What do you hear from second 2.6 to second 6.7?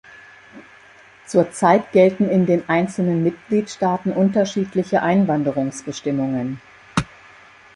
einzelnen Mitgliedstaaten unterschiedliche Einwanderungsbestimmungen.